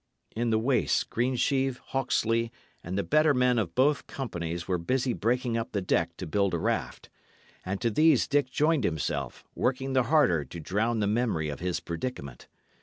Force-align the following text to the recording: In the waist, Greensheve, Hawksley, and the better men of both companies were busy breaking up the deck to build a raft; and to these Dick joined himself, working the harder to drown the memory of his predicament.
In 0.35 0.49
the 0.49 0.57
waist, 0.57 1.11
Greensheve, 1.11 1.77
Hawksley, 1.77 2.51
and 2.83 2.97
the 2.97 3.03
better 3.03 3.35
men 3.35 3.59
of 3.59 3.75
both 3.75 4.07
companies 4.07 4.67
were 4.67 4.79
busy 4.79 5.13
breaking 5.13 5.57
up 5.57 5.73
the 5.73 5.79
deck 5.83 6.17
to 6.17 6.25
build 6.25 6.55
a 6.55 6.57
raft; 6.57 7.11
and 7.63 7.79
to 7.81 7.91
these 7.91 8.27
Dick 8.27 8.49
joined 8.49 8.83
himself, 8.83 9.43
working 9.53 9.93
the 9.93 10.01
harder 10.09 10.43
to 10.43 10.59
drown 10.59 11.01
the 11.01 11.05
memory 11.07 11.49
of 11.49 11.59
his 11.59 11.79
predicament. 11.79 12.47